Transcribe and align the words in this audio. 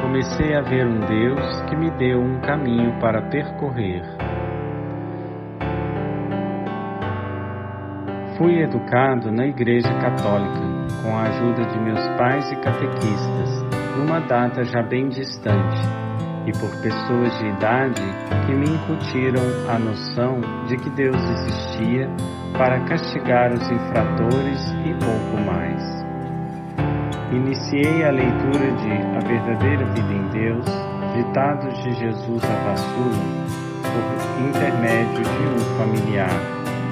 comecei 0.00 0.54
a 0.54 0.62
ver 0.62 0.86
um 0.86 1.00
Deus 1.00 1.60
que 1.62 1.76
me 1.76 1.90
deu 1.92 2.20
um 2.20 2.40
caminho 2.40 2.98
para 3.00 3.22
percorrer. 3.22 4.02
Fui 8.36 8.60
educado 8.60 9.32
na 9.32 9.46
Igreja 9.46 9.88
Católica, 9.98 10.60
com 11.02 11.16
a 11.16 11.22
ajuda 11.22 11.64
de 11.64 11.78
meus 11.80 12.06
pais 12.18 12.50
e 12.52 12.56
catequistas, 12.56 13.62
numa 13.96 14.20
data 14.20 14.62
já 14.62 14.82
bem 14.82 15.08
distante, 15.08 15.80
e 16.46 16.52
por 16.52 16.70
pessoas 16.82 17.38
de 17.38 17.46
idade 17.46 18.02
que 18.46 18.52
me 18.52 18.68
incutiram 18.68 19.42
a 19.68 19.78
noção 19.78 20.40
de 20.66 20.76
que 20.76 20.90
Deus 20.90 21.16
existia 21.16 22.08
para 22.52 22.84
castigar 22.84 23.52
os 23.52 23.70
infratores 23.70 24.60
e 24.84 24.92
pouco 25.02 25.42
mais. 25.44 26.05
Iniciei 27.32 28.04
a 28.04 28.10
leitura 28.12 28.70
de 28.70 29.16
A 29.16 29.20
Verdadeira 29.26 29.84
Vida 29.86 30.12
em 30.12 30.28
Deus, 30.28 30.64
ditados 31.16 31.76
de 31.82 31.92
Jesus 31.94 32.40
a 32.44 32.70
Vassula, 32.70 33.18
por 33.82 34.46
intermédio 34.46 35.24
de 35.24 35.46
um 35.48 35.76
familiar, 35.76 36.40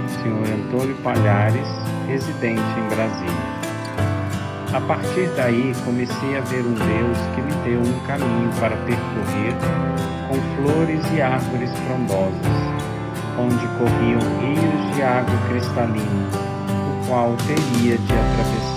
Sr. 0.08 0.54
Antônio 0.54 0.96
Palhares, 1.04 1.68
residente 2.08 2.60
em 2.60 2.94
Brasília. 2.96 3.54
A 4.72 4.80
partir 4.80 5.30
daí 5.36 5.72
comecei 5.84 6.36
a 6.36 6.40
ver 6.40 6.62
um 6.62 6.74
Deus 6.74 7.18
que 7.36 7.40
me 7.40 7.54
deu 7.62 7.80
um 7.80 8.00
caminho 8.04 8.50
para 8.58 8.76
percorrer 8.78 9.54
com 10.28 10.34
flores 10.56 11.00
e 11.12 11.22
árvores 11.22 11.70
frondosas, 11.86 12.34
onde 13.38 13.64
corriam 13.78 14.18
rios 14.40 14.96
de 14.96 15.02
água 15.04 15.38
cristalina, 15.48 16.28
o 16.90 17.06
qual 17.06 17.36
teria 17.46 17.96
de 17.96 18.12
atravessar 18.12 18.73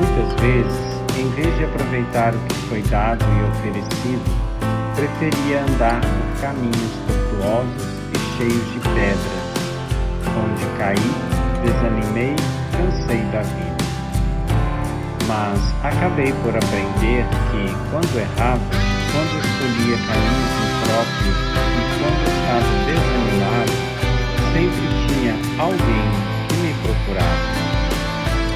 muitas 0.00 0.32
vezes, 0.40 0.80
em 1.18 1.28
vez 1.30 1.56
de 1.58 1.64
aproveitar 1.64 2.34
o 2.34 2.38
que 2.38 2.54
foi 2.68 2.82
dado 2.82 3.24
e 3.24 3.50
oferecido, 3.50 4.24
preferia 4.96 5.60
andar 5.62 6.00
por 6.00 6.40
caminhos 6.40 6.92
tortuosos 7.06 7.84
e 8.12 8.18
cheios 8.36 8.72
de 8.72 8.80
pedras, 8.80 9.44
onde 10.40 10.64
caí, 10.78 11.10
desanimei, 11.62 12.34
cansei 12.72 13.20
da 13.30 13.42
vida. 13.42 13.80
Mas 15.28 15.60
acabei 15.84 16.32
por 16.42 16.56
aprender 16.56 17.24
que, 17.50 17.62
quando 17.90 18.18
errava, 18.18 18.60
quando 19.12 19.32
escolhia 19.38 19.96
caminhos 20.08 20.54
impróprios 20.64 21.38
e 21.76 21.84
quando 22.00 22.22
estava 22.40 22.72
desanimado, 22.88 23.76
sempre 24.52 24.86
tinha 25.06 25.34
alguém 25.62 26.08
que 26.48 26.56
me 26.56 26.72
procurava. 26.82 27.50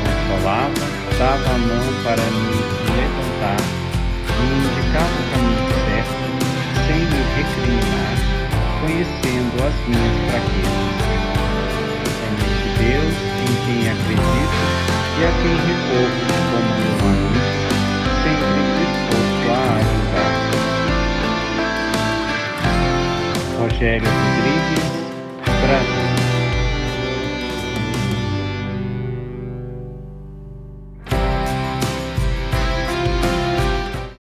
Consolava 0.02 1.03
dava 1.18 1.48
a 1.48 1.58
mão 1.58 1.94
para 2.02 2.22
me 2.22 2.58
levantar, 2.96 3.60
me 4.40 4.46
indicava 4.58 5.14
o 5.14 5.24
caminho 5.30 5.70
certo, 5.86 6.18
sem 6.86 7.00
me 7.00 7.20
recriminar, 7.36 8.16
conhecendo 8.80 9.56
as 9.64 9.76
minhas 9.86 10.16
fraquezas. 10.28 10.94
Neste 12.34 12.68
Deus 12.82 13.14
em 13.44 13.54
quem 13.64 13.80
acredito 13.90 14.62
e 15.16 15.22
a 15.24 15.30
quem 15.40 15.54
recorro 15.54 16.22
como 16.50 16.70
meu 16.80 16.98
amigo, 17.10 17.42
sempre 18.22 18.62
disposto 18.80 19.46
a 19.50 19.52
ajudar. 19.78 20.34
Rogério 23.58 24.10
Rodrigues, 24.10 24.88
Brasil. 25.62 26.03